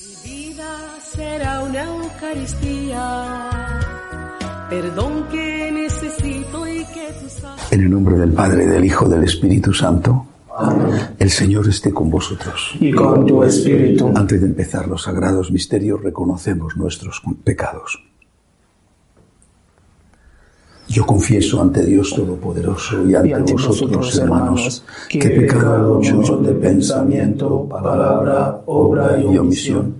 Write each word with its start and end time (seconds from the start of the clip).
Mi 0.00 0.14
vida 0.30 0.98
será 1.14 1.62
una 1.62 1.84
Eucaristía, 1.84 3.50
perdón 4.70 5.24
que 5.30 5.70
necesito 5.70 6.66
y 6.66 6.84
que 6.86 7.12
tú 7.20 7.28
sabes. 7.28 7.70
En 7.70 7.82
el 7.82 7.90
nombre 7.90 8.16
del 8.16 8.32
Padre, 8.32 8.66
del 8.66 8.82
Hijo, 8.82 9.06
del 9.10 9.24
Espíritu 9.24 9.74
Santo. 9.74 10.24
El 11.18 11.30
Señor 11.30 11.68
esté 11.68 11.92
con 11.92 12.08
vosotros. 12.08 12.76
y 12.80 12.92
con 12.92 13.26
tu 13.26 13.44
espíritu. 13.44 14.10
Antes 14.14 14.40
de 14.40 14.46
empezar 14.46 14.88
los 14.88 15.02
sagrados 15.02 15.50
misterios, 15.50 16.02
reconocemos 16.02 16.78
nuestros 16.78 17.20
pecados. 17.44 18.02
Yo 20.90 21.06
confieso 21.06 21.62
ante 21.62 21.84
Dios 21.84 22.12
Todopoderoso 22.12 23.08
y 23.08 23.14
ante, 23.14 23.28
Y 23.28 23.32
ante 23.32 23.52
vosotros, 23.52 23.80
vosotros, 23.80 24.18
hermanos, 24.18 24.84
que 25.08 25.18
he 25.18 25.40
pecado 25.42 26.00
mucho 26.02 26.38
de 26.38 26.52
de 26.52 26.58
pensamiento, 26.58 27.68
palabra, 27.68 28.62
obra 28.66 29.20
y 29.20 29.38
omisión, 29.38 29.99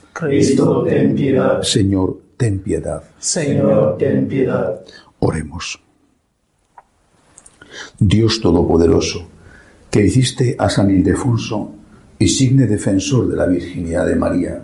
Cristo, 0.27 0.83
ten 0.83 1.15
piedad. 1.15 1.61
Señor, 1.61 2.21
ten 2.37 2.59
piedad. 2.59 3.03
Señor, 3.19 3.97
ten 3.97 4.27
piedad. 4.27 4.81
Oremos. 5.19 5.81
Dios 7.99 8.41
Todopoderoso, 8.41 9.27
que 9.89 10.05
hiciste 10.05 10.55
a 10.57 10.69
San 10.69 10.91
Ildefonso 10.91 11.71
insigne 12.19 12.67
defensor 12.67 13.27
de 13.27 13.35
la 13.35 13.47
virginidad 13.47 14.05
de 14.05 14.15
María, 14.15 14.63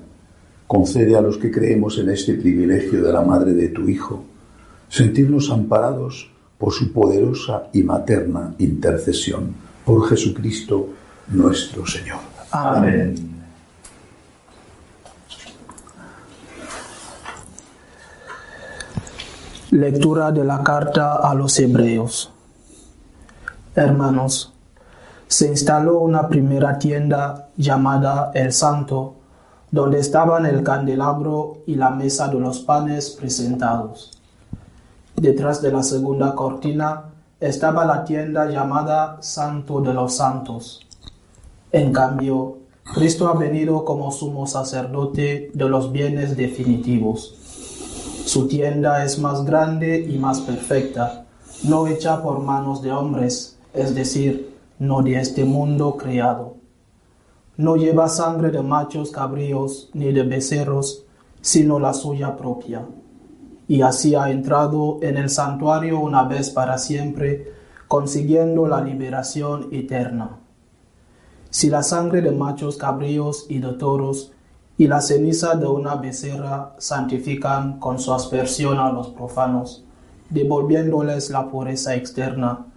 concede 0.67 1.15
a 1.15 1.21
los 1.21 1.37
que 1.37 1.49
creemos 1.49 1.97
en 1.97 2.09
este 2.09 2.35
privilegio 2.35 3.01
de 3.01 3.11
la 3.11 3.21
Madre 3.21 3.53
de 3.53 3.69
tu 3.69 3.89
Hijo, 3.89 4.25
sentirnos 4.89 5.49
amparados 5.49 6.29
por 6.57 6.73
su 6.73 6.91
poderosa 6.91 7.69
y 7.73 7.81
materna 7.83 8.53
intercesión, 8.59 9.55
por 9.85 10.07
Jesucristo 10.07 10.89
nuestro 11.29 11.85
Señor. 11.85 12.19
Amén. 12.51 13.36
Lectura 19.77 20.31
de 20.31 20.43
la 20.43 20.63
carta 20.63 21.17
a 21.17 21.35
los 21.35 21.59
hebreos. 21.59 22.31
Hermanos, 23.75 24.51
se 25.27 25.49
instaló 25.49 25.99
una 25.99 26.27
primera 26.29 26.79
tienda 26.79 27.49
llamada 27.57 28.31
El 28.33 28.53
Santo, 28.53 29.13
donde 29.69 29.99
estaban 29.99 30.47
el 30.47 30.63
candelabro 30.63 31.59
y 31.67 31.75
la 31.75 31.91
mesa 31.91 32.27
de 32.27 32.39
los 32.39 32.61
panes 32.61 33.11
presentados. 33.11 34.19
Detrás 35.15 35.61
de 35.61 35.71
la 35.71 35.83
segunda 35.83 36.33
cortina 36.33 37.11
estaba 37.39 37.85
la 37.85 38.03
tienda 38.03 38.49
llamada 38.49 39.17
Santo 39.21 39.79
de 39.81 39.93
los 39.93 40.15
Santos. 40.15 40.87
En 41.71 41.93
cambio, 41.93 42.57
Cristo 42.95 43.27
ha 43.27 43.35
venido 43.35 43.85
como 43.85 44.11
sumo 44.11 44.47
sacerdote 44.47 45.51
de 45.53 45.69
los 45.69 45.91
bienes 45.91 46.35
definitivos. 46.35 47.46
Su 48.27 48.45
tienda 48.49 49.05
es 49.05 49.19
más 49.19 49.45
grande 49.45 50.01
y 50.01 50.17
más 50.17 50.41
perfecta, 50.41 51.25
no 51.63 51.87
hecha 51.87 52.21
por 52.21 52.39
manos 52.39 52.81
de 52.81 52.91
hombres, 52.91 53.57
es 53.73 53.95
decir, 53.95 54.53
no 54.79 55.01
de 55.01 55.17
este 55.17 55.45
mundo 55.45 55.95
creado. 55.95 56.57
No 57.55 57.77
lleva 57.77 58.09
sangre 58.09 58.51
de 58.51 58.61
machos 58.61 59.11
cabríos 59.11 59.89
ni 59.93 60.11
de 60.11 60.23
becerros, 60.23 61.05
sino 61.39 61.79
la 61.79 61.93
suya 61.93 62.35
propia. 62.35 62.85
Y 63.65 63.81
así 63.81 64.13
ha 64.13 64.29
entrado 64.29 64.99
en 65.01 65.15
el 65.15 65.29
santuario 65.29 65.97
una 65.97 66.25
vez 66.25 66.49
para 66.49 66.77
siempre, 66.79 67.53
consiguiendo 67.87 68.67
la 68.67 68.81
liberación 68.81 69.69
eterna. 69.71 70.37
Si 71.49 71.69
la 71.69 71.81
sangre 71.81 72.21
de 72.21 72.31
machos 72.31 72.75
cabríos 72.75 73.45
y 73.47 73.59
de 73.59 73.71
toros 73.75 74.33
y 74.77 74.87
la 74.87 75.01
ceniza 75.01 75.55
de 75.55 75.65
una 75.65 75.95
becerra 75.95 76.73
santifican 76.77 77.79
con 77.79 77.99
su 77.99 78.13
aspersión 78.13 78.77
a 78.77 78.91
los 78.91 79.07
profanos, 79.07 79.83
devolviéndoles 80.29 81.31
la 81.31 81.49
pureza 81.49 81.95
externa, 81.95 82.67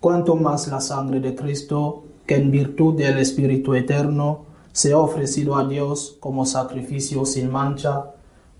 cuanto 0.00 0.36
más 0.36 0.68
la 0.68 0.80
sangre 0.80 1.20
de 1.20 1.34
Cristo, 1.34 2.04
que 2.26 2.36
en 2.36 2.50
virtud 2.50 2.96
del 2.96 3.18
Espíritu 3.18 3.74
Eterno 3.74 4.46
se 4.72 4.92
ha 4.92 4.98
ofrecido 4.98 5.56
a 5.56 5.66
Dios 5.66 6.16
como 6.20 6.46
sacrificio 6.46 7.26
sin 7.26 7.50
mancha, 7.50 8.06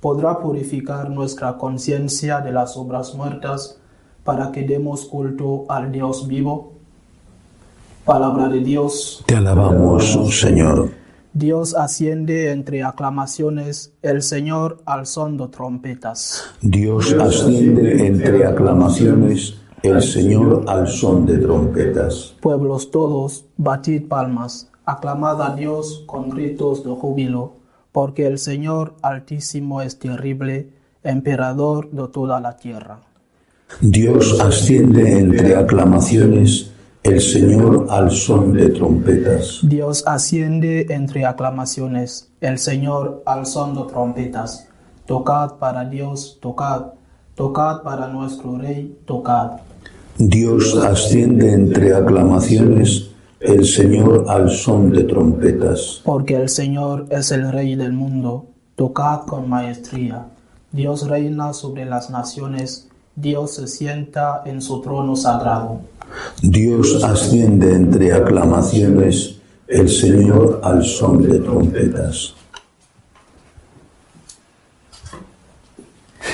podrá 0.01 0.39
purificar 0.39 1.09
nuestra 1.09 1.57
conciencia 1.57 2.41
de 2.41 2.53
las 2.53 2.77
obras 2.77 3.15
muertas 3.15 3.79
para 4.23 4.53
que 4.53 4.63
demos 4.63 5.07
culto 5.07 5.65
al 5.69 5.91
Dios 5.91 6.29
vivo. 6.29 6.73
Palabra 8.05 8.49
de 8.49 8.61
Dios. 8.61 9.25
Te 9.27 9.37
alabamos, 9.37 10.19
Señor. 10.31 11.04
Dios 11.37 11.75
asciende 11.75 12.53
entre 12.53 12.85
aclamaciones, 12.85 13.93
el 14.03 14.23
Señor 14.23 14.79
al 14.87 15.05
son 15.05 15.37
de 15.37 15.49
trompetas. 15.49 16.45
Dios 16.63 17.13
asciende 17.13 18.07
entre 18.07 18.47
aclamaciones, 18.47 19.57
el 19.83 20.01
Señor 20.01 20.65
al 20.69 20.87
son 20.87 21.27
de 21.27 21.39
trompetas. 21.39 22.37
Pueblos 22.41 22.93
todos, 22.93 23.47
batid 23.57 24.07
palmas, 24.07 24.71
aclamad 24.85 25.43
a 25.43 25.57
Dios 25.57 26.05
con 26.07 26.31
gritos 26.31 26.85
de 26.85 26.91
júbilo, 26.91 27.55
porque 27.91 28.29
el 28.29 28.39
Señor 28.39 28.95
altísimo 29.03 29.83
es 29.83 29.99
terrible, 29.99 30.69
emperador 31.03 31.91
de 31.91 32.07
toda 32.13 32.39
la 32.39 32.57
tierra. 32.57 33.01
Dios 33.81 34.39
asciende 34.41 35.19
entre 35.19 35.57
aclamaciones, 35.57 36.71
el 37.05 37.21
Señor 37.21 37.87
al 37.91 38.11
son 38.11 38.55
de 38.55 38.71
trompetas. 38.71 39.59
Dios 39.63 40.03
asciende 40.07 40.87
entre 40.89 41.27
aclamaciones, 41.27 42.31
el 42.41 42.59
Señor 42.59 43.23
al 43.27 43.45
son 43.45 43.75
de 43.75 43.83
trompetas. 43.93 44.67
Tocad 45.05 45.57
para 45.59 45.85
Dios, 45.85 46.39
tocad, 46.41 46.95
tocad 47.35 47.83
para 47.83 48.09
nuestro 48.09 48.57
Rey, 48.57 48.97
tocad. 49.05 49.51
Dios 50.17 50.79
asciende 50.79 51.53
entre 51.53 51.95
aclamaciones, 51.95 53.11
el 53.39 53.67
Señor 53.67 54.25
al 54.27 54.49
son 54.49 54.91
de 54.91 55.05
trompetas. 55.05 56.01
Porque 56.05 56.37
el 56.37 56.49
Señor 56.49 57.07
es 57.11 57.31
el 57.33 57.53
Rey 57.53 57.75
del 57.75 57.93
mundo, 57.93 58.47
tocad 58.77 59.27
con 59.27 59.51
maestría. 59.51 60.25
Dios 60.73 61.07
reina 61.07 61.53
sobre 61.53 61.85
las 61.85 62.09
naciones, 62.09 62.89
Dios 63.15 63.57
se 63.57 63.69
sienta 63.69 64.43
en 64.47 64.63
su 64.63 64.81
trono 64.81 65.17
sagrado. 65.17 65.83
Dios 66.47 67.03
asciende 67.03 67.75
entre 67.75 68.13
aclamaciones, 68.13 69.41
el 69.67 69.89
Señor 69.89 70.61
al 70.63 70.85
son 70.85 71.23
de 71.23 71.39
trompetas. 71.39 72.35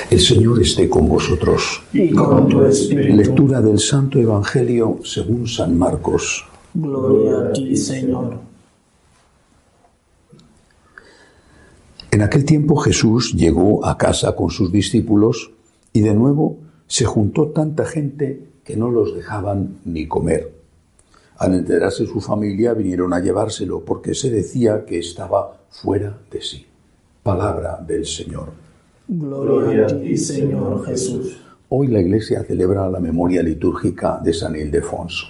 El 0.09 0.19
Señor 0.19 0.61
esté 0.61 0.89
con 0.89 1.07
vosotros. 1.07 1.81
Y 1.93 2.11
con 2.11 2.49
tu 2.49 2.61
espíritu. 2.65 3.15
Lectura 3.15 3.61
del 3.61 3.79
Santo 3.79 4.19
Evangelio 4.19 4.99
según 5.05 5.47
San 5.47 5.77
Marcos. 5.77 6.43
Gloria 6.73 7.47
a 7.47 7.53
ti, 7.53 7.77
Señor. 7.77 8.37
En 12.11 12.21
aquel 12.21 12.43
tiempo 12.43 12.75
Jesús 12.75 13.33
llegó 13.33 13.85
a 13.85 13.97
casa 13.97 14.35
con 14.35 14.49
sus 14.49 14.73
discípulos 14.73 15.51
y 15.93 16.01
de 16.01 16.13
nuevo 16.13 16.57
se 16.87 17.05
juntó 17.05 17.47
tanta 17.47 17.85
gente 17.85 18.50
que 18.63 18.75
no 18.75 18.91
los 18.91 19.15
dejaban 19.15 19.79
ni 19.85 20.07
comer. 20.07 20.51
Al 21.37 21.55
enterarse 21.55 22.05
su 22.05 22.21
familia 22.21 22.73
vinieron 22.73 23.13
a 23.13 23.19
llevárselo 23.19 23.83
porque 23.83 24.13
se 24.13 24.29
decía 24.29 24.85
que 24.85 24.99
estaba 24.99 25.57
fuera 25.69 26.17
de 26.29 26.41
sí. 26.41 26.65
Palabra 27.23 27.83
del 27.85 28.05
Señor. 28.05 28.49
Gloria 29.07 29.85
a 29.85 29.99
ti, 29.99 30.17
Señor 30.17 30.85
Jesús. 30.85 31.41
Hoy 31.69 31.87
la 31.87 31.99
Iglesia 31.99 32.43
celebra 32.43 32.89
la 32.89 32.99
memoria 32.99 33.41
litúrgica 33.41 34.19
de 34.23 34.33
San 34.33 34.55
Ildefonso. 34.55 35.27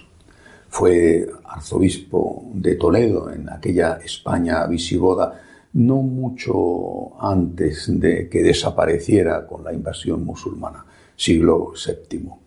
Fue 0.69 1.29
arzobispo 1.45 2.49
de 2.53 2.75
Toledo 2.75 3.31
en 3.31 3.49
aquella 3.49 3.99
España 4.03 4.65
visigoda, 4.67 5.41
no 5.73 5.97
mucho 5.97 7.21
antes 7.21 7.99
de 7.99 8.27
que 8.27 8.41
desapareciera 8.41 9.45
con 9.45 9.63
la 9.63 9.73
invasión 9.73 10.25
musulmana, 10.25 10.85
siglo 11.15 11.73
VII. 11.73 12.40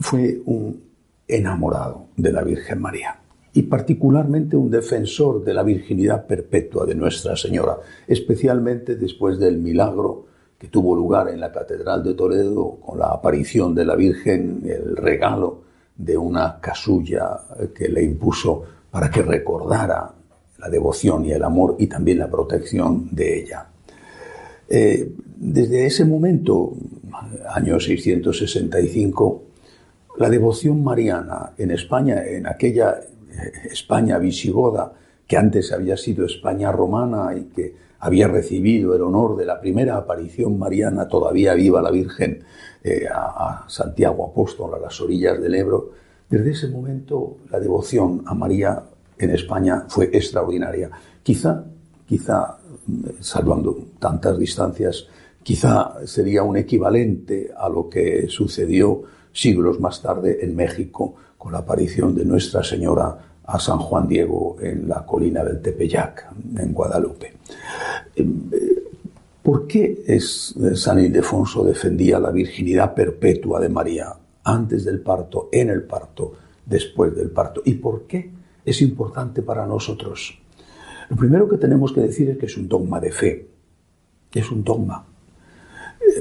Fue 0.00 0.40
un 0.46 0.82
enamorado 1.28 2.06
de 2.16 2.32
la 2.32 2.42
Virgen 2.42 2.80
María. 2.80 3.16
y 3.52 3.62
particularmente 3.62 4.56
un 4.56 4.70
defensor 4.70 5.42
de 5.42 5.52
la 5.52 5.64
virginidad 5.64 6.24
perpetua 6.24 6.86
de 6.86 6.94
Nuestra 6.94 7.34
Señora, 7.34 7.78
especialmente 8.06 8.94
después 8.94 9.40
del 9.40 9.58
milagro 9.58 10.26
que 10.56 10.68
tuvo 10.68 10.94
lugar 10.94 11.30
en 11.30 11.40
la 11.40 11.50
Catedral 11.50 12.04
de 12.04 12.14
Toledo 12.14 12.78
con 12.80 13.00
la 13.00 13.06
aparición 13.06 13.74
de 13.74 13.84
la 13.84 13.96
Virgen, 13.96 14.62
el 14.64 14.96
regalo 14.96 15.62
de 15.96 16.16
una 16.16 16.60
casulla 16.60 17.40
que 17.74 17.88
le 17.88 18.04
impuso 18.04 18.62
para 18.88 19.10
que 19.10 19.22
recordara 19.22 20.14
la 20.58 20.68
devoción 20.68 21.24
y 21.24 21.32
el 21.32 21.42
amor 21.42 21.76
y 21.78 21.88
también 21.88 22.18
la 22.18 22.30
protección 22.30 23.08
de 23.10 23.40
ella. 23.40 23.66
Eh, 24.68 25.12
desde 25.36 25.86
ese 25.86 26.04
momento, 26.04 26.74
año 27.52 27.80
665, 27.80 29.42
la 30.20 30.28
devoción 30.28 30.84
mariana 30.84 31.54
en 31.56 31.70
España, 31.70 32.22
en 32.26 32.46
aquella 32.46 33.00
eh, 33.00 33.52
España 33.72 34.18
visigoda, 34.18 34.92
que 35.26 35.38
antes 35.38 35.72
había 35.72 35.96
sido 35.96 36.26
España 36.26 36.70
romana 36.70 37.34
y 37.34 37.44
que 37.44 37.74
había 38.00 38.28
recibido 38.28 38.94
el 38.94 39.00
honor 39.00 39.34
de 39.38 39.46
la 39.46 39.58
primera 39.58 39.96
aparición 39.96 40.58
mariana, 40.58 41.08
todavía 41.08 41.54
viva 41.54 41.80
la 41.80 41.90
Virgen, 41.90 42.44
eh, 42.84 43.06
a, 43.10 43.64
Santiago 43.66 44.26
Apóstol, 44.26 44.74
a 44.74 44.78
las 44.78 45.00
orillas 45.00 45.40
del 45.40 45.54
Ebro, 45.54 45.92
desde 46.28 46.50
ese 46.50 46.68
momento 46.68 47.38
la 47.50 47.58
devoción 47.58 48.22
a 48.26 48.34
María 48.34 48.82
en 49.18 49.30
España 49.30 49.86
fue 49.88 50.10
extraordinaria. 50.12 50.90
Quizá, 51.22 51.64
quizá, 52.06 52.58
salvando 53.20 53.86
tantas 53.98 54.38
distancias, 54.38 55.06
quizá 55.42 55.94
sería 56.04 56.42
un 56.42 56.58
equivalente 56.58 57.50
a 57.56 57.70
lo 57.70 57.88
que 57.88 58.28
sucedió 58.28 59.02
siglos 59.32 59.80
más 59.80 60.02
tarde 60.02 60.38
en 60.42 60.54
México 60.54 61.14
con 61.36 61.52
la 61.52 61.58
aparición 61.58 62.14
de 62.14 62.24
Nuestra 62.24 62.62
Señora 62.62 63.18
a 63.44 63.58
San 63.58 63.78
Juan 63.78 64.06
Diego 64.06 64.56
en 64.60 64.88
la 64.88 65.04
colina 65.04 65.42
del 65.42 65.60
Tepeyac, 65.60 66.28
en 66.56 66.72
Guadalupe. 66.72 67.34
¿Por 69.42 69.66
qué 69.66 70.04
es, 70.06 70.54
San 70.74 71.00
Ildefonso 71.00 71.64
defendía 71.64 72.20
la 72.20 72.30
virginidad 72.30 72.94
perpetua 72.94 73.58
de 73.58 73.68
María 73.68 74.14
antes 74.44 74.84
del 74.84 75.00
parto, 75.00 75.48
en 75.50 75.70
el 75.70 75.82
parto, 75.82 76.34
después 76.64 77.16
del 77.16 77.30
parto? 77.30 77.62
¿Y 77.64 77.74
por 77.74 78.02
qué 78.02 78.30
es 78.64 78.82
importante 78.82 79.42
para 79.42 79.66
nosotros? 79.66 80.38
Lo 81.08 81.16
primero 81.16 81.48
que 81.48 81.56
tenemos 81.56 81.92
que 81.92 82.02
decir 82.02 82.30
es 82.30 82.38
que 82.38 82.46
es 82.46 82.56
un 82.56 82.68
dogma 82.68 83.00
de 83.00 83.10
fe. 83.10 83.48
Es 84.32 84.52
un 84.52 84.62
dogma. 84.62 85.04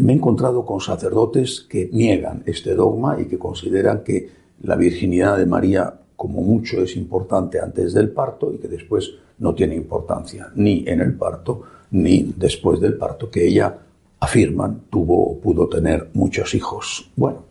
Me 0.01 0.13
he 0.13 0.15
encontrado 0.15 0.65
con 0.65 0.79
sacerdotes 0.79 1.65
que 1.67 1.89
niegan 1.91 2.43
este 2.45 2.75
dogma 2.75 3.19
y 3.19 3.25
que 3.25 3.37
consideran 3.37 4.03
que 4.03 4.29
la 4.61 4.75
virginidad 4.75 5.37
de 5.37 5.45
María 5.45 5.93
como 6.15 6.41
mucho 6.41 6.81
es 6.81 6.95
importante 6.97 7.59
antes 7.59 7.93
del 7.93 8.09
parto 8.11 8.53
y 8.53 8.57
que 8.57 8.67
después 8.67 9.11
no 9.39 9.55
tiene 9.55 9.75
importancia 9.75 10.51
ni 10.55 10.83
en 10.85 10.99
el 10.99 11.13
parto 11.13 11.63
ni 11.91 12.33
después 12.37 12.79
del 12.79 12.97
parto, 12.97 13.31
que 13.31 13.47
ella, 13.47 13.77
afirman, 14.19 14.81
tuvo 14.89 15.31
o 15.31 15.39
pudo 15.39 15.67
tener 15.67 16.09
muchos 16.13 16.53
hijos. 16.53 17.09
Bueno, 17.15 17.45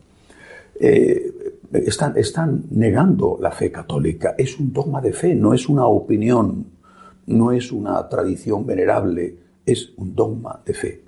eh, 0.79 1.33
están, 1.73 2.17
están 2.17 2.63
negando 2.71 3.37
la 3.41 3.51
fe 3.51 3.71
católica. 3.71 4.35
Es 4.37 4.59
un 4.59 4.71
dogma 4.71 5.01
de 5.01 5.13
fe, 5.13 5.35
no 5.35 5.53
es 5.53 5.67
una 5.67 5.85
opinión, 5.87 6.65
no 7.27 7.51
es 7.51 7.71
una 7.71 8.07
tradición 8.07 8.65
venerable, 8.65 9.35
es 9.65 9.91
un 9.97 10.15
dogma 10.15 10.61
de 10.65 10.73
fe. 10.73 11.01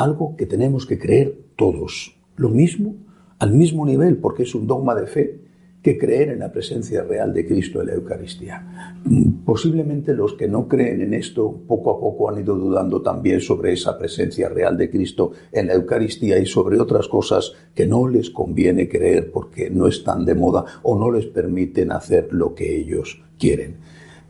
Algo 0.00 0.34
que 0.34 0.46
tenemos 0.46 0.86
que 0.86 0.98
creer 0.98 1.36
todos. 1.56 2.16
Lo 2.36 2.48
mismo, 2.48 2.96
al 3.38 3.52
mismo 3.52 3.84
nivel, 3.84 4.16
porque 4.16 4.44
es 4.44 4.54
un 4.54 4.66
dogma 4.66 4.94
de 4.94 5.06
fe 5.06 5.40
que 5.82 5.98
creer 5.98 6.30
en 6.30 6.38
la 6.38 6.50
presencia 6.50 7.02
real 7.02 7.34
de 7.34 7.46
Cristo 7.46 7.82
en 7.82 7.88
la 7.88 7.92
Eucaristía. 7.96 8.96
Posiblemente 9.44 10.14
los 10.14 10.32
que 10.32 10.48
no 10.48 10.68
creen 10.68 11.02
en 11.02 11.12
esto 11.12 11.54
poco 11.68 11.90
a 11.90 12.00
poco 12.00 12.30
han 12.30 12.40
ido 12.40 12.54
dudando 12.54 13.02
también 13.02 13.42
sobre 13.42 13.74
esa 13.74 13.98
presencia 13.98 14.48
real 14.48 14.78
de 14.78 14.88
Cristo 14.88 15.32
en 15.52 15.66
la 15.66 15.74
Eucaristía 15.74 16.38
y 16.38 16.46
sobre 16.46 16.80
otras 16.80 17.06
cosas 17.06 17.52
que 17.74 17.86
no 17.86 18.08
les 18.08 18.30
conviene 18.30 18.88
creer 18.88 19.30
porque 19.30 19.68
no 19.68 19.86
están 19.86 20.24
de 20.24 20.34
moda 20.34 20.64
o 20.82 20.98
no 20.98 21.10
les 21.10 21.26
permiten 21.26 21.92
hacer 21.92 22.32
lo 22.32 22.54
que 22.54 22.74
ellos 22.74 23.22
quieren. 23.38 23.76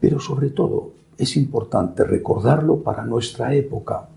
Pero 0.00 0.18
sobre 0.18 0.50
todo 0.50 0.94
es 1.16 1.36
importante 1.36 2.02
recordarlo 2.02 2.82
para 2.82 3.04
nuestra 3.04 3.54
época, 3.54 4.08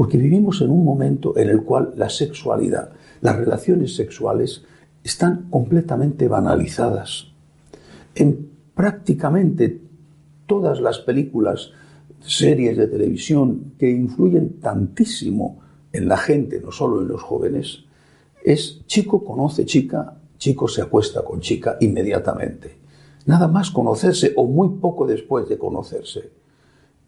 porque 0.00 0.16
vivimos 0.16 0.62
en 0.62 0.70
un 0.70 0.82
momento 0.82 1.36
en 1.36 1.50
el 1.50 1.62
cual 1.62 1.92
la 1.94 2.08
sexualidad, 2.08 2.90
las 3.20 3.36
relaciones 3.36 3.94
sexuales, 3.96 4.64
están 5.04 5.50
completamente 5.50 6.26
banalizadas. 6.26 7.26
En 8.14 8.48
prácticamente 8.74 9.78
todas 10.46 10.80
las 10.80 11.00
películas, 11.00 11.72
series 12.20 12.78
de 12.78 12.86
televisión 12.86 13.74
que 13.78 13.90
influyen 13.90 14.58
tantísimo 14.58 15.60
en 15.92 16.08
la 16.08 16.16
gente, 16.16 16.62
no 16.62 16.72
solo 16.72 17.02
en 17.02 17.08
los 17.08 17.20
jóvenes, 17.20 17.84
es 18.42 18.80
chico 18.86 19.22
conoce 19.22 19.66
chica, 19.66 20.16
chico 20.38 20.66
se 20.66 20.80
acuesta 20.80 21.22
con 21.22 21.40
chica 21.40 21.76
inmediatamente. 21.78 22.74
Nada 23.26 23.48
más 23.48 23.70
conocerse 23.70 24.32
o 24.34 24.46
muy 24.46 24.78
poco 24.80 25.06
después 25.06 25.46
de 25.46 25.58
conocerse. 25.58 26.30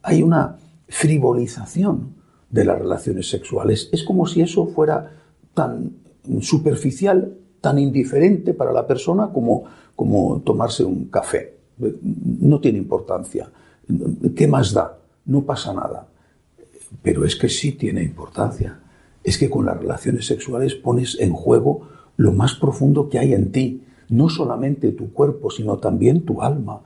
Hay 0.03 0.23
una 0.23 0.59
frivolización 0.89 2.21
de 2.53 2.65
las 2.65 2.79
relaciones 2.79 3.29
sexuales. 3.29 3.89
Es 3.93 4.05
como 4.05 4.27
si 4.27 4.43
eso 4.43 4.67
fuera 4.69 5.11
tan 5.55 5.97
superficial 6.41 7.39
tan 7.63 7.79
indiferente 7.79 8.53
para 8.53 8.73
la 8.73 8.87
persona 8.87 9.31
como, 9.33 9.65
como 9.97 10.41
tomarse 10.41 10.85
un 10.85 11.07
café. 11.07 11.55
No 11.79 12.61
tiene 12.61 12.79
importancia. 12.79 13.51
¿Qué 14.37 14.47
más 14.47 14.75
da? 14.75 14.99
No 15.25 15.43
pasa 15.43 15.73
nada. 15.73 16.09
Pero 17.03 17.25
es 17.25 17.37
que 17.37 17.49
sí 17.49 17.73
tiene 17.73 18.03
importancia. 18.03 18.81
Es 19.25 19.39
que 19.39 19.49
con 19.49 19.65
las 19.65 19.79
relaciones 19.79 20.27
sexuales 20.27 20.75
pones 20.75 21.17
en 21.21 21.33
juego 21.33 21.89
lo 22.17 22.33
más 22.33 22.55
profundo 22.55 23.09
que 23.09 23.21
hay 23.21 23.33
en 23.33 23.53
ti. 23.53 23.85
No 24.09 24.29
solamente 24.29 24.93
tu 24.93 25.13
cuerpo, 25.13 25.51
sino 25.51 25.79
también 25.79 26.23
tu 26.25 26.43
alma. 26.43 26.83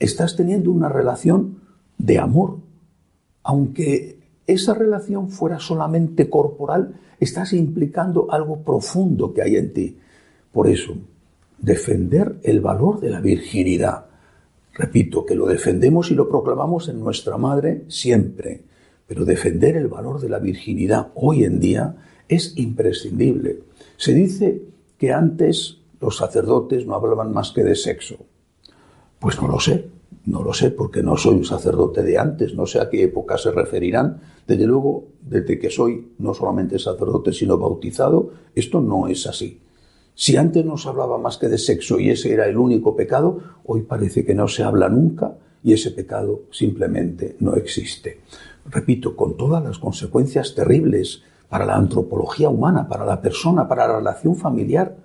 Estás 0.00 0.36
teniendo 0.36 0.72
una 0.72 0.88
relación 0.88 1.60
de 1.96 2.18
amor. 2.18 2.58
Aunque 3.44 4.21
esa 4.46 4.74
relación 4.74 5.30
fuera 5.30 5.58
solamente 5.58 6.28
corporal, 6.28 6.94
estás 7.20 7.52
implicando 7.52 8.30
algo 8.30 8.62
profundo 8.62 9.32
que 9.32 9.42
hay 9.42 9.56
en 9.56 9.72
ti. 9.72 9.98
Por 10.52 10.68
eso, 10.68 10.94
defender 11.58 12.36
el 12.42 12.60
valor 12.60 13.00
de 13.00 13.10
la 13.10 13.20
virginidad. 13.20 14.06
Repito, 14.74 15.24
que 15.24 15.34
lo 15.34 15.46
defendemos 15.46 16.10
y 16.10 16.14
lo 16.14 16.28
proclamamos 16.28 16.88
en 16.88 16.98
nuestra 17.00 17.36
madre 17.38 17.84
siempre, 17.88 18.62
pero 19.06 19.24
defender 19.24 19.76
el 19.76 19.88
valor 19.88 20.20
de 20.20 20.28
la 20.28 20.38
virginidad 20.38 21.08
hoy 21.14 21.44
en 21.44 21.60
día 21.60 21.96
es 22.28 22.54
imprescindible. 22.56 23.60
Se 23.96 24.14
dice 24.14 24.62
que 24.98 25.12
antes 25.12 25.78
los 26.00 26.16
sacerdotes 26.16 26.86
no 26.86 26.94
hablaban 26.94 27.32
más 27.32 27.52
que 27.52 27.62
de 27.62 27.76
sexo. 27.76 28.16
Pues 29.18 29.40
no 29.40 29.46
lo 29.46 29.60
sé, 29.60 29.88
no 30.24 30.42
lo 30.42 30.52
sé 30.52 30.70
porque 30.70 31.02
no 31.02 31.16
soy 31.16 31.36
un 31.36 31.44
sacerdote 31.44 32.02
de 32.02 32.18
antes, 32.18 32.54
no 32.54 32.66
sé 32.66 32.80
a 32.80 32.88
qué 32.88 33.02
época 33.02 33.38
se 33.38 33.50
referirán. 33.50 34.20
Desde 34.46 34.66
luego, 34.66 35.08
desde 35.20 35.58
que 35.58 35.70
soy 35.70 36.12
no 36.18 36.32
solamente 36.32 36.78
sacerdote, 36.78 37.32
sino 37.32 37.58
bautizado, 37.58 38.30
esto 38.54 38.80
no 38.80 39.08
es 39.08 39.26
así. 39.26 39.60
Si 40.14 40.36
antes 40.36 40.64
no 40.64 40.76
se 40.76 40.88
hablaba 40.88 41.18
más 41.18 41.38
que 41.38 41.48
de 41.48 41.58
sexo 41.58 41.98
y 41.98 42.10
ese 42.10 42.32
era 42.32 42.46
el 42.46 42.56
único 42.56 42.94
pecado, 42.94 43.40
hoy 43.64 43.82
parece 43.82 44.24
que 44.24 44.34
no 44.34 44.46
se 44.46 44.62
habla 44.62 44.88
nunca 44.88 45.34
y 45.64 45.72
ese 45.72 45.90
pecado 45.90 46.42
simplemente 46.50 47.36
no 47.40 47.54
existe. 47.54 48.20
Repito, 48.66 49.16
con 49.16 49.36
todas 49.36 49.64
las 49.64 49.78
consecuencias 49.78 50.54
terribles 50.54 51.22
para 51.48 51.66
la 51.66 51.76
antropología 51.76 52.48
humana, 52.48 52.86
para 52.88 53.04
la 53.04 53.20
persona, 53.20 53.66
para 53.66 53.88
la 53.88 53.98
relación 53.98 54.36
familiar, 54.36 54.96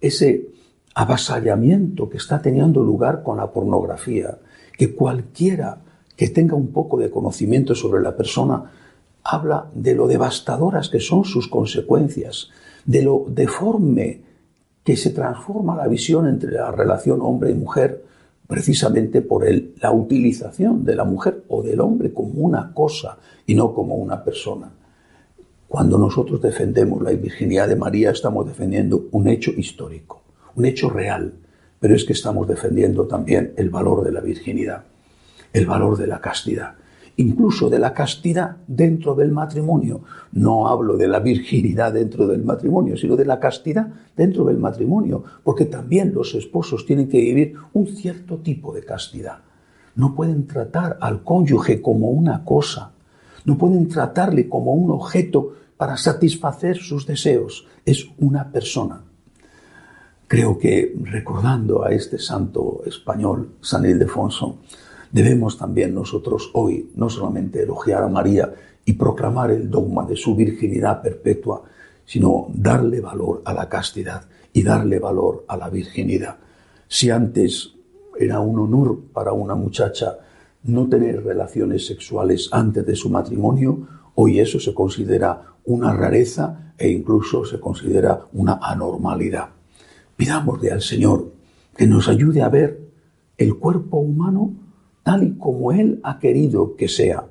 ese 0.00 0.48
avasallamiento 0.94 2.08
que 2.08 2.16
está 2.16 2.42
teniendo 2.42 2.82
lugar 2.82 3.22
con 3.22 3.38
la 3.38 3.52
pornografía, 3.52 4.38
que 4.80 4.94
cualquiera 4.94 5.76
que 6.16 6.30
tenga 6.30 6.54
un 6.54 6.68
poco 6.68 6.96
de 6.96 7.10
conocimiento 7.10 7.74
sobre 7.74 8.00
la 8.00 8.16
persona 8.16 8.72
habla 9.22 9.66
de 9.74 9.94
lo 9.94 10.06
devastadoras 10.08 10.88
que 10.88 11.00
son 11.00 11.26
sus 11.26 11.48
consecuencias, 11.48 12.48
de 12.86 13.02
lo 13.02 13.26
deforme 13.28 14.22
que 14.82 14.96
se 14.96 15.10
transforma 15.10 15.76
la 15.76 15.86
visión 15.86 16.26
entre 16.26 16.52
la 16.52 16.70
relación 16.70 17.20
hombre 17.20 17.50
y 17.50 17.54
mujer 17.56 18.06
precisamente 18.46 19.20
por 19.20 19.44
la 19.82 19.92
utilización 19.92 20.82
de 20.82 20.96
la 20.96 21.04
mujer 21.04 21.44
o 21.48 21.62
del 21.62 21.82
hombre 21.82 22.14
como 22.14 22.40
una 22.40 22.72
cosa 22.72 23.18
y 23.46 23.54
no 23.54 23.74
como 23.74 23.96
una 23.96 24.24
persona. 24.24 24.72
Cuando 25.68 25.98
nosotros 25.98 26.40
defendemos 26.40 27.02
la 27.02 27.10
virginidad 27.10 27.68
de 27.68 27.76
María 27.76 28.12
estamos 28.12 28.46
defendiendo 28.46 29.08
un 29.10 29.28
hecho 29.28 29.50
histórico, 29.50 30.22
un 30.56 30.64
hecho 30.64 30.88
real, 30.88 31.34
pero 31.80 31.94
es 31.94 32.04
que 32.04 32.12
estamos 32.12 32.46
defendiendo 32.46 33.06
también 33.06 33.54
el 33.56 33.70
valor 33.70 34.04
de 34.04 34.12
la 34.12 34.20
virginidad, 34.20 34.84
el 35.52 35.66
valor 35.66 35.96
de 35.96 36.06
la 36.06 36.20
castidad. 36.20 36.74
incluso 37.16 37.68
de 37.68 37.78
la 37.78 37.92
castidad 37.92 38.56
dentro 38.66 39.14
del 39.14 39.30
matrimonio. 39.30 40.00
No 40.32 40.68
hablo 40.68 40.96
de 40.96 41.06
la 41.06 41.18
virginidad 41.18 41.92
dentro 41.92 42.26
del 42.26 42.42
matrimonio, 42.42 42.96
sino 42.96 43.14
de 43.14 43.26
la 43.26 43.38
castidad 43.38 43.88
dentro 44.16 44.44
del 44.44 44.56
matrimonio, 44.56 45.22
porque 45.44 45.66
también 45.66 46.14
los 46.14 46.34
esposos 46.34 46.86
tienen 46.86 47.10
que 47.10 47.18
vivir 47.18 47.54
un 47.74 47.88
cierto 47.88 48.38
tipo 48.38 48.72
de 48.72 48.84
castidad. 48.84 49.40
No 49.96 50.14
pueden 50.14 50.46
tratar 50.46 50.96
al 50.98 51.22
cónyuge 51.22 51.82
como 51.82 52.08
una 52.08 52.42
cosa, 52.42 52.92
no 53.44 53.58
pueden 53.58 53.88
tratarle 53.88 54.48
como 54.48 54.72
un 54.72 54.90
objeto 54.90 55.52
para 55.76 55.98
satisfacer 55.98 56.78
sus 56.78 57.06
deseos. 57.06 57.66
Es 57.84 58.06
una 58.18 58.50
persona. 58.50 59.02
Creo 60.30 60.56
que 60.58 60.94
recordando 61.02 61.84
a 61.84 61.90
este 61.90 62.16
santo 62.16 62.82
español, 62.86 63.56
San 63.60 63.84
Ildefonso, 63.84 64.60
debemos 65.10 65.58
también 65.58 65.92
nosotros 65.92 66.52
hoy 66.54 66.88
no 66.94 67.10
solamente 67.10 67.64
elogiar 67.64 68.04
a 68.04 68.08
María 68.08 68.54
y 68.84 68.92
proclamar 68.92 69.50
el 69.50 69.68
dogma 69.68 70.06
de 70.06 70.14
su 70.14 70.36
virginidad 70.36 71.02
perpetua, 71.02 71.64
sino 72.04 72.46
darle 72.54 73.00
valor 73.00 73.42
a 73.44 73.52
la 73.52 73.68
castidad 73.68 74.22
y 74.52 74.62
darle 74.62 75.00
valor 75.00 75.46
a 75.48 75.56
la 75.56 75.68
virginidad. 75.68 76.36
Si 76.86 77.10
antes 77.10 77.74
era 78.16 78.38
un 78.38 78.56
honor 78.60 79.00
para 79.12 79.32
una 79.32 79.56
muchacha 79.56 80.16
no 80.62 80.88
tener 80.88 81.24
relaciones 81.24 81.84
sexuales 81.88 82.48
antes 82.52 82.86
de 82.86 82.94
su 82.94 83.10
matrimonio, 83.10 83.80
hoy 84.14 84.38
eso 84.38 84.60
se 84.60 84.74
considera 84.74 85.56
una 85.64 85.92
rareza 85.92 86.72
e 86.78 86.88
incluso 86.88 87.44
se 87.44 87.58
considera 87.58 88.28
una 88.32 88.60
anormalidad. 88.62 89.59
Pidámosle 90.20 90.70
al 90.70 90.82
Señor 90.82 91.32
que 91.74 91.86
nos 91.86 92.06
ayude 92.06 92.42
a 92.42 92.50
ver 92.50 92.78
el 93.38 93.54
cuerpo 93.54 93.96
humano 93.96 94.52
tal 95.02 95.22
y 95.22 95.38
como 95.38 95.72
Él 95.72 95.98
ha 96.02 96.18
querido 96.18 96.76
que 96.76 96.88
sea. 96.88 97.24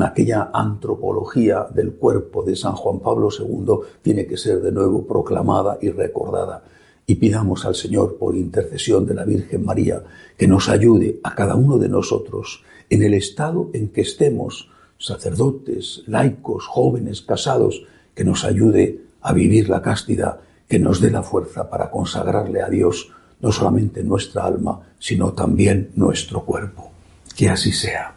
Aquella 0.00 0.50
antropología 0.52 1.66
del 1.74 1.94
cuerpo 1.94 2.42
de 2.42 2.56
San 2.56 2.74
Juan 2.74 3.00
Pablo 3.00 3.30
II 3.30 3.86
tiene 4.02 4.26
que 4.26 4.36
ser 4.36 4.60
de 4.60 4.70
nuevo 4.70 5.06
proclamada 5.06 5.78
y 5.80 5.88
recordada. 5.88 6.64
Y 7.06 7.14
pidamos 7.14 7.64
al 7.64 7.74
Señor, 7.74 8.18
por 8.18 8.36
intercesión 8.36 9.06
de 9.06 9.14
la 9.14 9.24
Virgen 9.24 9.64
María, 9.64 10.02
que 10.36 10.46
nos 10.46 10.68
ayude 10.68 11.20
a 11.22 11.34
cada 11.34 11.54
uno 11.54 11.78
de 11.78 11.88
nosotros 11.88 12.64
en 12.90 13.02
el 13.02 13.14
estado 13.14 13.70
en 13.72 13.88
que 13.88 14.02
estemos, 14.02 14.68
sacerdotes, 14.98 16.02
laicos, 16.06 16.66
jóvenes, 16.66 17.22
casados, 17.22 17.86
que 18.14 18.24
nos 18.24 18.44
ayude 18.44 19.00
a 19.22 19.32
vivir 19.32 19.70
la 19.70 19.80
castidad, 19.80 20.40
que 20.68 20.78
nos 20.78 21.00
dé 21.00 21.10
la 21.10 21.22
fuerza 21.22 21.68
para 21.68 21.90
consagrarle 21.90 22.62
a 22.62 22.68
Dios 22.68 23.10
no 23.40 23.52
solamente 23.52 24.02
nuestra 24.02 24.44
alma, 24.44 24.80
sino 24.98 25.32
también 25.32 25.90
nuestro 25.96 26.44
cuerpo. 26.44 26.90
Que 27.36 27.50
así 27.50 27.72
sea. 27.72 28.14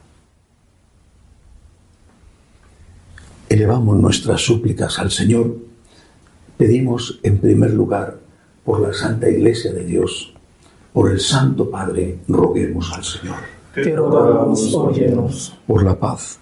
Elevamos 3.50 3.98
nuestras 3.98 4.42
súplicas 4.42 5.00
al 5.00 5.12
Señor. 5.12 5.58
Pedimos 6.58 7.20
en 7.24 7.39
primer 7.39 7.74
lugar 7.74 8.20
por 8.63 8.82
la 8.82 8.94
Santa 8.94 9.30
Iglesia 9.30 9.72
de 9.72 9.86
Dios, 9.86 10.34
por 10.92 11.12
el 11.12 11.22
Santo 11.22 11.70
Padre, 11.70 12.20
roguemos 12.27 12.92
al 12.94 13.04
Señor. 13.04 13.38
Te 13.74 13.96
rogamos, 13.96 14.74
óyenos. 14.74 15.56
Por 15.66 15.84
la 15.84 15.98
paz, 15.98 16.39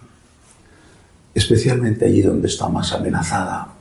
especialmente 1.34 2.06
allí 2.06 2.22
donde 2.22 2.48
está 2.48 2.68
más 2.70 2.94
amenazada, 2.94 3.75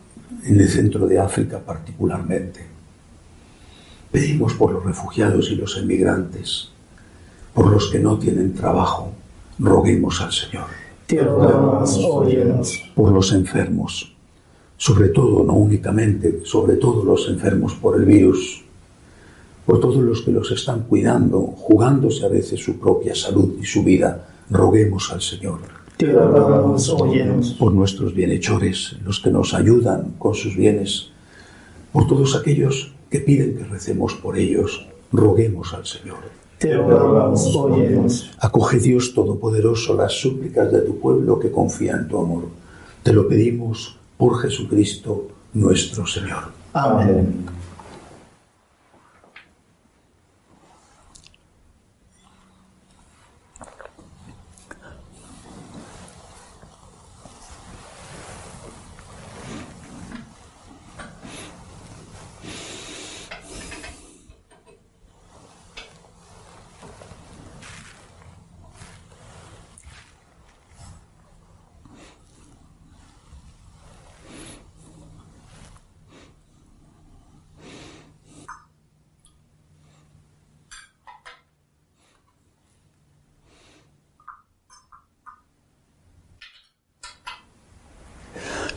en 0.45 0.61
el 0.61 0.69
centro 0.69 1.07
de 1.07 1.19
África 1.19 1.59
particularmente 1.59 2.75
Pedimos 4.15 4.55
por 4.55 4.71
los 4.71 4.85
refugiados 4.85 5.51
y 5.51 5.57
los 5.57 5.77
emigrantes, 5.77 6.69
por 7.53 7.69
los 7.69 7.91
que 7.91 7.99
no 7.99 8.17
tienen 8.17 8.55
trabajo, 8.55 9.11
roguemos 9.59 10.21
al 10.21 10.31
Señor. 10.31 10.67
Por 12.95 13.11
los 13.11 13.33
enfermos, 13.33 14.15
sobre 14.77 15.09
todo, 15.09 15.43
no 15.43 15.55
únicamente, 15.55 16.43
sobre 16.45 16.77
todo 16.77 17.05
los 17.05 17.29
enfermos 17.29 17.75
por 17.75 17.97
el 17.97 18.05
virus, 18.05 18.63
por 19.67 19.81
todos 19.81 19.97
los 19.97 20.23
que 20.23 20.31
los 20.31 20.49
están 20.53 20.83
cuidando, 20.85 21.41
jugándose 21.41 22.25
a 22.25 22.29
veces 22.29 22.61
su 22.61 22.79
propia 22.79 23.17
salud 23.17 23.57
y 23.61 23.65
su 23.65 23.83
vida, 23.83 24.29
roguemos 24.49 25.11
al 25.11 25.23
Señor. 25.23 25.59
Por 27.59 27.73
nuestros 27.73 28.15
bienhechores, 28.15 28.97
los 29.05 29.21
que 29.21 29.31
nos 29.31 29.55
ayudan 29.55 30.15
con 30.19 30.35
sus 30.35 30.57
bienes, 30.57 31.11
por 31.93 32.09
todos 32.09 32.35
aquellos 32.35 32.93
que 33.11 33.21
piden 33.21 33.57
que 33.57 33.65
recemos 33.65 34.15
por 34.15 34.37
ellos, 34.37 34.87
roguemos 35.13 35.73
al 35.73 35.87
Señor. 35.87 36.19
Te 36.59 36.75
rogamos, 36.75 38.31
Acoge 38.41 38.79
Dios 38.79 39.13
Todopoderoso 39.15 39.95
las 39.95 40.13
súplicas 40.13 40.73
de 40.73 40.81
tu 40.81 40.99
pueblo 40.99 41.39
que 41.39 41.51
confía 41.51 41.93
en 41.93 42.09
tu 42.09 42.19
amor. 42.19 42.45
Te 43.03 43.13
lo 43.13 43.29
pedimos 43.29 43.97
por 44.17 44.39
Jesucristo 44.39 45.29
nuestro 45.53 46.07
Señor. 46.07 46.45
Amén. 46.73 47.54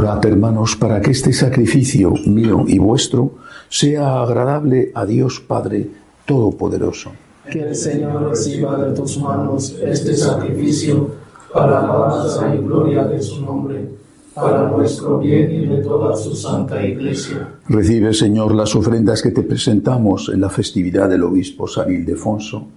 Orad, 0.00 0.24
hermanos, 0.24 0.76
para 0.76 0.98
que 1.02 1.10
este 1.10 1.30
sacrificio 1.30 2.14
mío 2.24 2.64
y 2.66 2.78
vuestro 2.78 3.32
sea 3.68 4.22
agradable 4.22 4.92
a 4.94 5.04
Dios 5.04 5.40
Padre 5.46 5.90
Todopoderoso. 6.24 7.12
Que 7.52 7.68
el 7.68 7.76
Señor 7.76 8.30
reciba 8.30 8.82
de 8.82 8.94
tus 8.94 9.18
manos 9.18 9.76
este 9.84 10.16
sacrificio 10.16 11.10
para 11.52 11.72
la 11.72 11.80
alabanza 11.80 12.54
y 12.54 12.58
gloria 12.64 13.04
de 13.04 13.20
su 13.20 13.44
nombre, 13.44 13.90
para 14.32 14.70
nuestro 14.70 15.18
bien 15.18 15.52
y 15.52 15.66
de 15.66 15.82
toda 15.82 16.16
su 16.16 16.34
santa 16.34 16.82
iglesia. 16.82 17.56
Recibe, 17.68 18.14
Señor, 18.14 18.54
las 18.54 18.74
ofrendas 18.74 19.20
que 19.20 19.32
te 19.32 19.42
presentamos 19.42 20.30
en 20.32 20.40
la 20.40 20.48
festividad 20.48 21.10
del 21.10 21.24
obispo 21.24 21.68
San 21.68 21.92
Ildefonso 21.92 22.68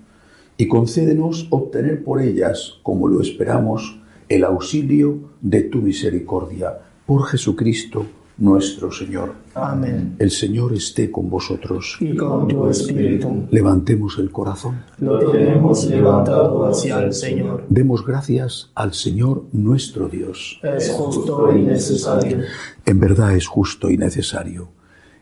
y 0.57 0.67
concédenos 0.67 1.47
obtener 1.51 2.03
por 2.03 2.21
ellas, 2.21 2.79
como 2.83 3.07
lo 3.07 3.21
esperamos, 3.21 3.97
el 4.27 4.43
auxilio 4.43 5.19
de 5.39 5.61
tu 5.61 5.77
misericordia 5.77 6.79
por 7.05 7.25
Jesucristo 7.27 8.05
nuestro 8.38 8.91
Señor. 8.91 9.33
Amén. 9.53 10.15
El 10.17 10.31
Señor 10.31 10.74
esté 10.74 11.12
con 11.12 11.29
vosotros. 11.29 11.98
Y 12.00 12.15
con 12.15 12.48
tu 12.48 12.67
espíritu. 12.67 13.48
Levantemos 13.51 14.17
el 14.17 14.31
corazón. 14.31 14.83
Lo 15.00 15.31
tenemos 15.31 15.86
levantado 15.86 16.65
hacia 16.65 17.00
el 17.03 17.13
Señor. 17.13 17.65
Demos 17.69 18.05
gracias 18.05 18.72
al 18.75 18.93
Señor 18.93 19.45
nuestro 19.51 20.10
Dios. 20.10 20.60
Es 20.63 20.89
justo 20.91 21.55
y 21.55 21.62
necesario. 21.62 22.39
En 22.86 23.00
verdad 23.00 23.36
es 23.36 23.48
justo 23.48 23.89
y 23.91 23.98
necesario. 23.98 24.69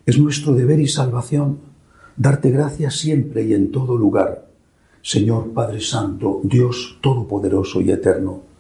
Es 0.06 0.18
nuestro 0.18 0.54
deber 0.54 0.80
y 0.80 0.88
salvación 0.88 1.60
darte 2.16 2.52
gracias 2.52 2.96
siempre 2.96 3.44
y 3.44 3.54
en 3.54 3.72
todo 3.72 3.98
lugar. 3.98 4.48
Señor 5.02 5.52
Padre 5.52 5.82
Santo, 5.82 6.42
Dios 6.44 7.00
Todopoderoso 7.02 7.82
y 7.82 7.92
Eterno 7.92 8.51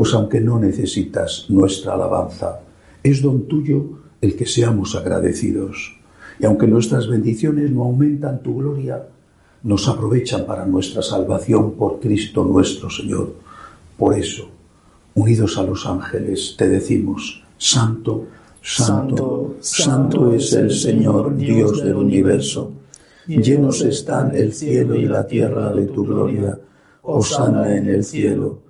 pues 0.00 0.14
aunque 0.14 0.40
no 0.40 0.58
necesitas 0.58 1.44
nuestra 1.50 1.92
alabanza, 1.92 2.60
es 3.02 3.20
don 3.20 3.46
tuyo 3.46 3.98
el 4.22 4.34
que 4.34 4.46
seamos 4.46 4.96
agradecidos. 4.96 5.94
Y 6.38 6.46
aunque 6.46 6.66
nuestras 6.66 7.06
bendiciones 7.06 7.70
no 7.70 7.84
aumentan 7.84 8.42
tu 8.42 8.56
gloria, 8.56 9.06
nos 9.62 9.86
aprovechan 9.88 10.46
para 10.46 10.64
nuestra 10.64 11.02
salvación 11.02 11.72
por 11.72 12.00
Cristo 12.00 12.46
nuestro 12.46 12.88
Señor. 12.88 13.34
Por 13.98 14.14
eso, 14.14 14.48
unidos 15.16 15.58
a 15.58 15.64
los 15.64 15.84
ángeles, 15.84 16.54
te 16.56 16.70
decimos, 16.70 17.44
Santo, 17.58 18.24
Santo, 18.62 19.56
Santo 19.60 20.32
es 20.32 20.50
el 20.54 20.70
Señor, 20.70 21.36
Dios 21.36 21.84
del 21.84 21.96
universo. 21.96 22.72
Llenos 23.26 23.82
están 23.82 24.34
el 24.34 24.54
cielo 24.54 24.94
y 24.94 25.04
la 25.04 25.26
tierra 25.26 25.74
de 25.74 25.88
tu 25.88 26.06
gloria. 26.06 26.58
Osana 27.02 27.76
en 27.76 27.86
el 27.90 28.02
cielo. 28.02 28.69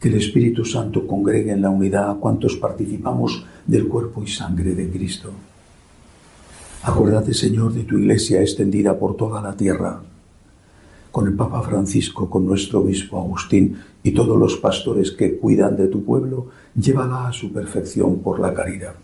que 0.00 0.08
el 0.08 0.14
Espíritu 0.14 0.64
Santo 0.64 1.06
congregue 1.06 1.52
en 1.52 1.62
la 1.62 1.70
unidad 1.70 2.10
a 2.10 2.14
cuantos 2.14 2.56
participamos 2.56 3.44
del 3.66 3.86
cuerpo 3.86 4.22
y 4.22 4.28
sangre 4.28 4.74
de 4.74 4.88
Cristo 4.90 5.30
Acuérdate, 6.82 7.34
Señor, 7.34 7.74
de 7.74 7.84
tu 7.84 7.98
iglesia 7.98 8.40
extendida 8.40 8.98
por 8.98 9.14
toda 9.14 9.42
la 9.42 9.54
tierra, 9.54 10.00
con 11.12 11.26
el 11.26 11.34
Papa 11.34 11.60
Francisco, 11.60 12.30
con 12.30 12.46
nuestro 12.46 12.80
obispo 12.80 13.18
Agustín 13.18 13.76
y 14.02 14.12
todos 14.12 14.38
los 14.38 14.56
pastores 14.56 15.10
que 15.10 15.36
cuidan 15.36 15.76
de 15.76 15.88
tu 15.88 16.02
pueblo, 16.02 16.46
llévala 16.74 17.28
a 17.28 17.32
su 17.34 17.52
perfección 17.52 18.20
por 18.20 18.40
la 18.40 18.54
caridad. 18.54 18.94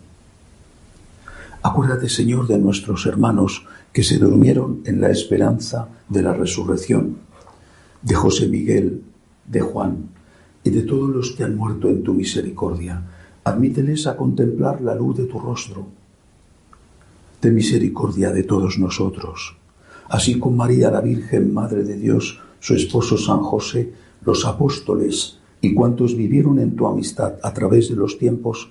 Acuérdate, 1.62 2.08
Señor, 2.08 2.46
de 2.46 2.56
nuestros 2.56 3.04
hermanos 3.04 3.66
que 3.92 4.02
se 4.02 4.16
durmieron 4.16 4.80
en 4.86 5.02
la 5.02 5.10
esperanza 5.10 5.88
de 6.08 6.22
la 6.22 6.32
resurrección, 6.32 7.18
de 8.00 8.14
José 8.14 8.48
Miguel, 8.48 9.02
de 9.46 9.60
Juan 9.60 10.15
y 10.66 10.70
de 10.70 10.82
todos 10.82 11.08
los 11.08 11.32
que 11.32 11.44
han 11.44 11.56
muerto 11.56 11.88
en 11.88 12.02
tu 12.02 12.12
misericordia. 12.12 13.02
Admíteles 13.44 14.06
a 14.06 14.16
contemplar 14.16 14.80
la 14.80 14.94
luz 14.94 15.16
de 15.16 15.26
tu 15.26 15.38
rostro 15.38 15.86
de 17.40 17.50
misericordia 17.52 18.30
de 18.30 18.42
todos 18.42 18.78
nosotros. 18.78 19.56
Así 20.08 20.38
con 20.38 20.56
María 20.56 20.90
la 20.90 21.00
Virgen, 21.00 21.54
Madre 21.54 21.84
de 21.84 21.96
Dios, 21.96 22.40
su 22.58 22.74
esposo 22.74 23.16
San 23.16 23.38
José, 23.38 23.92
los 24.24 24.44
apóstoles 24.44 25.38
y 25.60 25.74
cuantos 25.74 26.16
vivieron 26.16 26.58
en 26.58 26.74
tu 26.74 26.86
amistad 26.86 27.34
a 27.42 27.52
través 27.52 27.88
de 27.88 27.96
los 27.96 28.18
tiempos, 28.18 28.70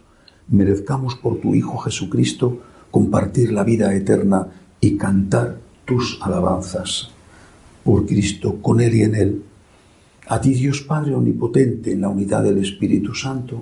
merezcamos 0.50 1.16
por 1.16 1.40
tu 1.40 1.56
Hijo 1.56 1.78
Jesucristo 1.78 2.60
compartir 2.92 3.54
la 3.54 3.64
vida 3.64 3.94
eterna 3.96 4.48
y 4.82 4.98
cantar 4.98 5.60
tus 5.86 6.20
alabanzas. 6.22 7.12
Por 7.84 8.06
Cristo, 8.06 8.58
con 8.62 8.82
Él 8.82 8.96
y 8.96 9.04
en 9.04 9.16
Él, 9.16 9.44
a 10.28 10.42
ti 10.42 10.54
Dios 10.54 10.82
Padre 10.82 11.14
Omnipotente, 11.14 11.92
en 11.92 12.02
la 12.02 12.10
unidad 12.10 12.44
del 12.44 12.58
Espíritu 12.58 13.14
Santo, 13.14 13.62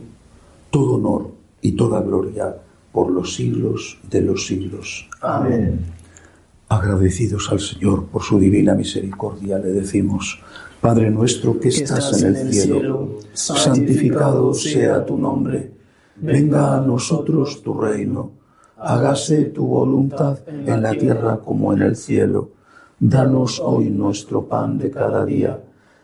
todo 0.69 0.95
honor 0.95 1.31
y 1.61 1.73
toda 1.73 2.01
gloria 2.01 2.55
por 2.91 3.11
los 3.11 3.35
siglos 3.35 3.97
de 4.09 4.21
los 4.21 4.45
siglos. 4.45 5.09
Amén. 5.21 5.79
Agradecidos 6.69 7.51
al 7.51 7.59
Señor 7.59 8.05
por 8.05 8.23
su 8.23 8.39
divina 8.39 8.73
misericordia, 8.73 9.59
le 9.59 9.69
decimos, 9.69 10.39
Padre 10.79 11.09
nuestro 11.09 11.59
que 11.59 11.69
estás 11.69 12.21
en 12.21 12.35
el 12.35 12.53
cielo, 12.53 13.19
santificado 13.33 14.53
sea 14.53 15.05
tu 15.05 15.17
nombre, 15.17 15.71
venga 16.17 16.77
a 16.77 16.81
nosotros 16.81 17.61
tu 17.63 17.73
reino, 17.79 18.31
hágase 18.77 19.45
tu 19.45 19.65
voluntad 19.65 20.39
en 20.47 20.81
la 20.81 20.91
tierra 20.91 21.37
como 21.37 21.73
en 21.73 21.81
el 21.81 21.95
cielo. 21.95 22.51
Danos 22.99 23.59
hoy 23.59 23.89
nuestro 23.89 24.47
pan 24.47 24.77
de 24.77 24.91
cada 24.91 25.25
día, 25.25 25.59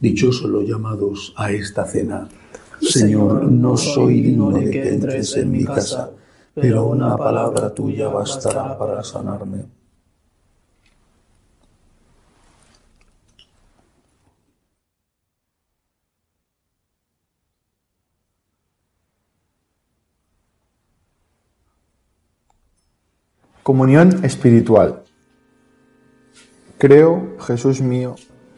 Dichosos 0.00 0.50
los 0.50 0.66
llamados 0.66 1.34
a 1.36 1.52
esta 1.52 1.84
cena. 1.84 2.26
Señor, 2.80 3.44
no 3.44 3.76
soy 3.76 4.22
digno 4.22 4.50
de 4.50 4.70
que 4.70 4.88
entres 4.88 5.36
en 5.36 5.50
mi 5.52 5.64
casa, 5.64 6.10
pero 6.54 6.86
una 6.86 7.16
palabra 7.16 7.74
tuya 7.74 8.08
bastará 8.08 8.78
para 8.78 9.04
sanarme. 9.04 9.66
Comunión 23.62 24.24
espiritual. 24.24 25.02
Creo, 26.78 27.36
Jesús 27.40 27.82
mío, 27.82 28.16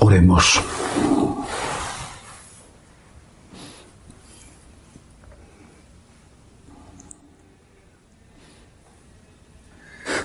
Oremos. 0.00 0.62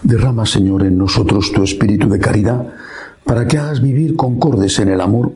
Derrama, 0.03 0.45
Señor, 0.45 0.83
en 0.83 0.97
nosotros 0.97 1.51
tu 1.51 1.63
espíritu 1.63 2.09
de 2.09 2.19
caridad, 2.19 2.73
para 3.23 3.47
que 3.47 3.57
hagas 3.57 3.81
vivir 3.81 4.15
concordes 4.15 4.79
en 4.79 4.89
el 4.89 5.01
amor 5.01 5.33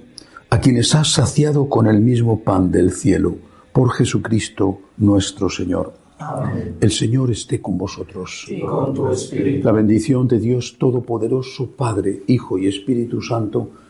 a 0.49 0.59
quienes 0.59 0.93
has 0.93 1.13
saciado 1.13 1.69
con 1.69 1.87
el 1.87 2.01
mismo 2.01 2.43
pan 2.43 2.69
del 2.69 2.91
cielo, 2.91 3.37
por 3.71 3.91
Jesucristo 3.91 4.81
nuestro 4.97 5.49
Señor. 5.49 5.93
Amén. 6.19 6.77
El 6.81 6.91
Señor 6.91 7.31
esté 7.31 7.61
con 7.61 7.77
vosotros. 7.77 8.45
Y 8.49 8.59
con 8.61 8.93
tu 8.93 9.09
espíritu. 9.09 9.65
La 9.65 9.71
bendición 9.71 10.27
de 10.27 10.39
Dios 10.39 10.77
Todopoderoso, 10.77 11.71
Padre, 11.71 12.23
Hijo 12.27 12.57
y 12.57 12.67
Espíritu 12.67 13.21
Santo, 13.21 13.71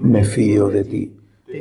me 0.00 0.24
fío 0.24 0.70
de 0.70 0.84
ti, 0.84 1.16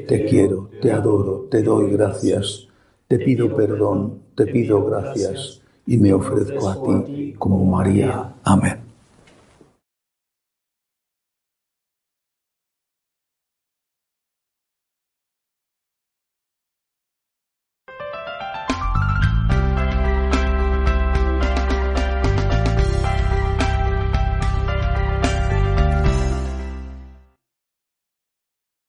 te 0.06 0.24
quiero, 0.24 0.72
te 0.80 0.92
adoro, 0.92 1.48
te 1.50 1.64
doy 1.64 1.92
gracias, 1.92 2.68
te 3.08 3.20
pido 3.20 3.54
perdón, 3.56 4.20
te 4.36 4.48
pido 4.48 4.84
gracias 4.84 5.62
y 5.88 5.98
me 5.98 6.14
ofrezco 6.14 6.70
a 6.70 6.82
ti 6.84 7.06
como 7.38 7.64
María. 7.66 8.34
Amén. 8.44 8.85